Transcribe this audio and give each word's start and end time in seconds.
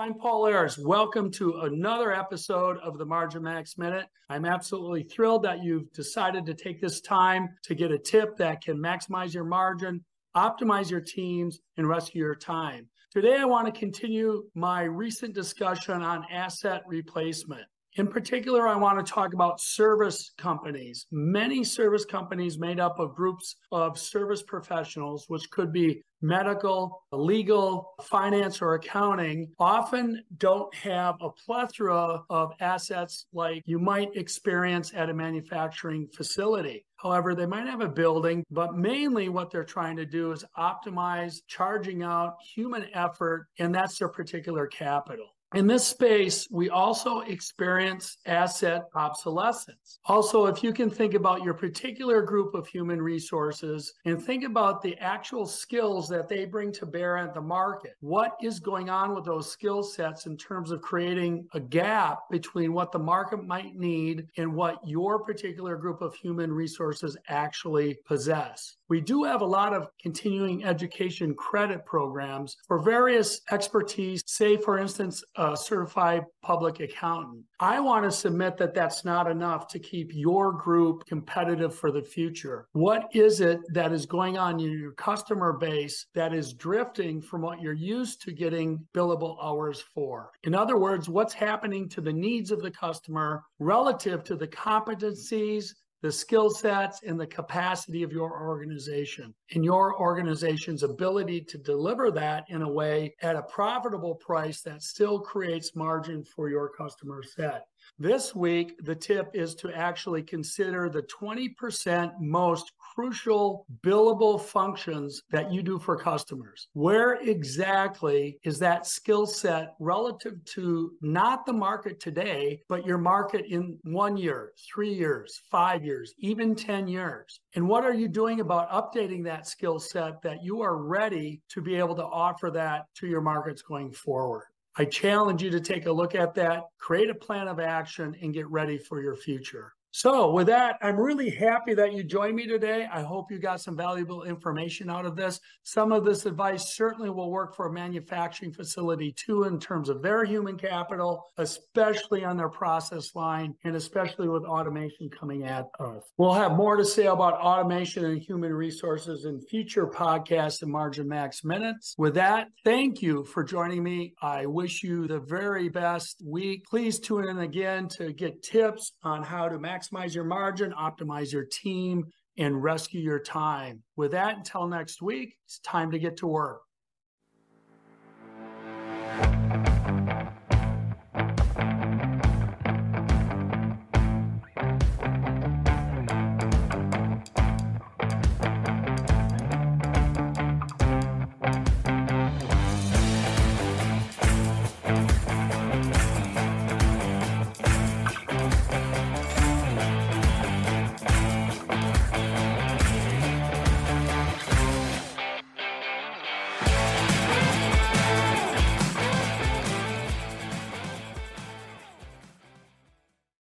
I'm 0.00 0.14
Paul 0.14 0.46
Ayres. 0.46 0.78
Welcome 0.78 1.30
to 1.32 1.60
another 1.64 2.10
episode 2.10 2.78
of 2.78 2.96
the 2.96 3.04
Margin 3.04 3.42
Max 3.42 3.76
Minute. 3.76 4.06
I'm 4.30 4.46
absolutely 4.46 5.02
thrilled 5.02 5.42
that 5.42 5.62
you've 5.62 5.92
decided 5.92 6.46
to 6.46 6.54
take 6.54 6.80
this 6.80 7.02
time 7.02 7.50
to 7.64 7.74
get 7.74 7.90
a 7.90 7.98
tip 7.98 8.34
that 8.38 8.62
can 8.62 8.78
maximize 8.78 9.34
your 9.34 9.44
margin, 9.44 10.02
optimize 10.34 10.90
your 10.90 11.02
teams, 11.02 11.60
and 11.76 11.86
rescue 11.86 12.22
your 12.24 12.34
time. 12.34 12.88
Today, 13.12 13.36
I 13.36 13.44
want 13.44 13.66
to 13.66 13.78
continue 13.78 14.44
my 14.54 14.84
recent 14.84 15.34
discussion 15.34 16.00
on 16.00 16.24
asset 16.32 16.80
replacement. 16.86 17.66
In 17.96 18.06
particular, 18.06 18.66
I 18.66 18.76
want 18.76 19.04
to 19.04 19.12
talk 19.12 19.34
about 19.34 19.60
service 19.60 20.32
companies. 20.38 21.04
Many 21.12 21.62
service 21.62 22.06
companies 22.06 22.58
made 22.58 22.80
up 22.80 22.98
of 22.98 23.14
groups 23.14 23.56
of 23.70 23.98
service 23.98 24.42
professionals, 24.42 25.26
which 25.28 25.50
could 25.50 25.74
be 25.74 26.02
medical, 26.22 27.04
legal, 27.12 27.94
finance, 28.02 28.60
or 28.60 28.74
accounting, 28.74 29.50
often 29.58 30.22
don't 30.38 30.74
have 30.74 31.16
a 31.20 31.30
plethora 31.30 32.22
of 32.30 32.52
assets 32.60 33.26
like 33.32 33.62
you 33.66 33.78
might 33.78 34.14
experience 34.16 34.92
at 34.94 35.10
a 35.10 35.14
manufacturing 35.14 36.08
facility. 36.14 36.84
However, 36.96 37.34
they 37.34 37.46
might 37.46 37.66
have 37.66 37.80
a 37.80 37.88
building, 37.88 38.44
but 38.50 38.76
mainly 38.76 39.28
what 39.28 39.50
they're 39.50 39.64
trying 39.64 39.96
to 39.96 40.04
do 40.04 40.32
is 40.32 40.44
optimize 40.58 41.38
charging 41.48 42.02
out 42.02 42.34
human 42.54 42.86
effort, 42.94 43.46
and 43.58 43.74
that's 43.74 43.98
their 43.98 44.08
particular 44.08 44.66
capital. 44.66 45.28
In 45.52 45.66
this 45.66 45.84
space, 45.84 46.46
we 46.48 46.70
also 46.70 47.22
experience 47.22 48.18
asset 48.24 48.84
obsolescence. 48.94 49.98
Also, 50.04 50.46
if 50.46 50.62
you 50.62 50.72
can 50.72 50.88
think 50.88 51.14
about 51.14 51.42
your 51.42 51.54
particular 51.54 52.22
group 52.22 52.54
of 52.54 52.68
human 52.68 53.02
resources 53.02 53.92
and 54.04 54.22
think 54.22 54.44
about 54.44 54.80
the 54.80 54.96
actual 54.98 55.46
skills 55.46 56.08
that 56.08 56.28
they 56.28 56.44
bring 56.44 56.70
to 56.74 56.86
bear 56.86 57.16
at 57.16 57.34
the 57.34 57.40
market, 57.40 57.96
what 57.98 58.36
is 58.40 58.60
going 58.60 58.90
on 58.90 59.12
with 59.12 59.24
those 59.24 59.50
skill 59.50 59.82
sets 59.82 60.26
in 60.26 60.36
terms 60.36 60.70
of 60.70 60.82
creating 60.82 61.48
a 61.52 61.58
gap 61.58 62.20
between 62.30 62.72
what 62.72 62.92
the 62.92 62.98
market 63.00 63.44
might 63.44 63.74
need 63.74 64.28
and 64.36 64.54
what 64.54 64.78
your 64.86 65.18
particular 65.18 65.76
group 65.76 66.00
of 66.00 66.14
human 66.14 66.52
resources 66.52 67.16
actually 67.26 67.98
possess? 68.06 68.76
We 68.88 69.00
do 69.00 69.24
have 69.24 69.40
a 69.40 69.46
lot 69.46 69.72
of 69.72 69.88
continuing 70.00 70.64
education 70.64 71.34
credit 71.34 71.84
programs 71.84 72.56
for 72.68 72.80
various 72.80 73.40
expertise, 73.50 74.22
say, 74.26 74.56
for 74.56 74.78
instance, 74.78 75.24
a 75.40 75.56
certified 75.56 76.22
public 76.42 76.80
accountant. 76.80 77.42
I 77.60 77.80
want 77.80 78.04
to 78.04 78.10
submit 78.10 78.58
that 78.58 78.74
that's 78.74 79.06
not 79.06 79.30
enough 79.30 79.68
to 79.68 79.78
keep 79.78 80.10
your 80.12 80.52
group 80.52 81.06
competitive 81.06 81.74
for 81.74 81.90
the 81.90 82.02
future. 82.02 82.66
What 82.72 83.08
is 83.14 83.40
it 83.40 83.60
that 83.72 83.90
is 83.90 84.04
going 84.04 84.36
on 84.36 84.60
in 84.60 84.70
your 84.78 84.92
customer 84.92 85.54
base 85.54 86.06
that 86.14 86.34
is 86.34 86.52
drifting 86.52 87.22
from 87.22 87.40
what 87.40 87.62
you're 87.62 87.72
used 87.72 88.20
to 88.22 88.32
getting 88.32 88.86
billable 88.92 89.38
hours 89.42 89.80
for? 89.80 90.30
In 90.44 90.54
other 90.54 90.76
words, 90.76 91.08
what's 91.08 91.32
happening 91.32 91.88
to 91.88 92.02
the 92.02 92.12
needs 92.12 92.50
of 92.50 92.60
the 92.60 92.70
customer 92.70 93.42
relative 93.58 94.22
to 94.24 94.36
the 94.36 94.48
competencies 94.48 95.72
the 96.02 96.10
skill 96.10 96.50
sets 96.50 97.02
and 97.02 97.20
the 97.20 97.26
capacity 97.26 98.02
of 98.02 98.12
your 98.12 98.42
organization 98.42 99.34
and 99.54 99.64
your 99.64 100.00
organization's 100.00 100.82
ability 100.82 101.42
to 101.42 101.58
deliver 101.58 102.10
that 102.10 102.44
in 102.48 102.62
a 102.62 102.70
way 102.70 103.14
at 103.22 103.36
a 103.36 103.42
profitable 103.42 104.14
price 104.14 104.62
that 104.62 104.82
still 104.82 105.18
creates 105.18 105.76
margin 105.76 106.24
for 106.24 106.48
your 106.48 106.70
customer 106.70 107.22
set. 107.22 107.66
This 107.98 108.34
week, 108.34 108.76
the 108.82 108.94
tip 108.94 109.30
is 109.34 109.54
to 109.56 109.72
actually 109.72 110.22
consider 110.22 110.88
the 110.88 111.02
20% 111.02 112.12
most 112.18 112.72
crucial 113.00 113.64
billable 113.82 114.38
functions 114.38 115.22
that 115.30 115.50
you 115.50 115.62
do 115.62 115.78
for 115.78 115.96
customers. 115.96 116.68
Where 116.74 117.14
exactly 117.14 118.38
is 118.44 118.58
that 118.58 118.86
skill 118.86 119.24
set 119.24 119.72
relative 119.80 120.44
to 120.56 120.92
not 121.00 121.46
the 121.46 121.52
market 121.54 121.98
today, 121.98 122.60
but 122.68 122.84
your 122.84 122.98
market 122.98 123.46
in 123.46 123.78
one 123.84 124.18
year, 124.18 124.52
three 124.70 124.92
years, 124.92 125.40
five 125.50 125.82
years, 125.82 126.12
even 126.18 126.54
10 126.54 126.88
years? 126.88 127.40
And 127.54 127.66
what 127.66 127.84
are 127.84 127.94
you 127.94 128.06
doing 128.06 128.40
about 128.40 128.70
updating 128.70 129.24
that 129.24 129.46
skill 129.46 129.78
set 129.78 130.20
that 130.20 130.44
you 130.44 130.60
are 130.60 130.76
ready 130.76 131.40
to 131.48 131.62
be 131.62 131.76
able 131.76 131.94
to 131.94 132.04
offer 132.04 132.50
that 132.50 132.84
to 132.96 133.06
your 133.06 133.22
markets 133.22 133.62
going 133.62 133.92
forward? 133.92 134.44
I 134.76 134.84
challenge 134.84 135.42
you 135.42 135.48
to 135.52 135.60
take 135.60 135.86
a 135.86 135.92
look 135.92 136.14
at 136.14 136.34
that, 136.34 136.64
create 136.78 137.08
a 137.08 137.14
plan 137.14 137.48
of 137.48 137.60
action, 137.60 138.14
and 138.20 138.34
get 138.34 138.46
ready 138.48 138.76
for 138.76 139.00
your 139.00 139.16
future. 139.16 139.72
So, 139.92 140.30
with 140.30 140.46
that, 140.46 140.76
I'm 140.82 140.96
really 140.96 141.30
happy 141.30 141.74
that 141.74 141.92
you 141.92 142.04
joined 142.04 142.36
me 142.36 142.46
today. 142.46 142.86
I 142.92 143.02
hope 143.02 143.30
you 143.30 143.40
got 143.40 143.60
some 143.60 143.76
valuable 143.76 144.22
information 144.22 144.88
out 144.88 145.04
of 145.04 145.16
this. 145.16 145.40
Some 145.64 145.90
of 145.90 146.04
this 146.04 146.26
advice 146.26 146.76
certainly 146.76 147.10
will 147.10 147.30
work 147.30 147.56
for 147.56 147.66
a 147.66 147.72
manufacturing 147.72 148.52
facility 148.52 149.12
too, 149.12 149.44
in 149.44 149.58
terms 149.58 149.88
of 149.88 150.00
their 150.00 150.24
human 150.24 150.56
capital, 150.56 151.24
especially 151.38 152.24
on 152.24 152.36
their 152.36 152.48
process 152.48 153.16
line, 153.16 153.54
and 153.64 153.74
especially 153.74 154.28
with 154.28 154.44
automation 154.44 155.10
coming 155.10 155.42
at 155.42 155.66
us. 155.80 156.04
We'll 156.18 156.34
have 156.34 156.52
more 156.52 156.76
to 156.76 156.84
say 156.84 157.06
about 157.06 157.34
automation 157.34 158.04
and 158.04 158.20
human 158.20 158.52
resources 158.52 159.24
in 159.24 159.40
future 159.40 159.88
podcasts 159.88 160.62
and 160.62 160.70
Margin 160.70 161.08
Max 161.08 161.42
Minutes. 161.44 161.96
With 161.98 162.14
that, 162.14 162.46
thank 162.64 163.02
you 163.02 163.24
for 163.24 163.42
joining 163.42 163.82
me. 163.82 164.14
I 164.22 164.46
wish 164.46 164.84
you 164.84 165.08
the 165.08 165.20
very 165.20 165.68
best 165.68 166.22
week. 166.24 166.64
Please 166.66 167.00
tune 167.00 167.28
in 167.28 167.40
again 167.40 167.88
to 167.88 168.12
get 168.12 168.42
tips 168.44 168.92
on 169.02 169.24
how 169.24 169.48
to 169.48 169.58
max 169.58 169.79
maximize 169.80 170.14
your 170.14 170.24
margin, 170.24 170.72
optimize 170.72 171.32
your 171.32 171.44
team, 171.44 172.04
and 172.38 172.62
rescue 172.62 173.00
your 173.00 173.20
time. 173.20 173.82
With 173.96 174.12
that, 174.12 174.36
until 174.38 174.66
next 174.66 175.02
week, 175.02 175.34
it's 175.44 175.58
time 175.60 175.90
to 175.90 175.98
get 175.98 176.16
to 176.18 176.26
work. 176.26 176.62